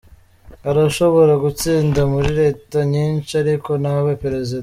[0.63, 4.59] Hari ushobora gutsinda muri Leta nyinshi ariko ntabe Perezida